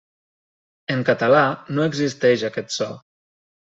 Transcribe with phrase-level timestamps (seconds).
[0.95, 1.43] En català
[1.75, 2.89] no existeix aquest so.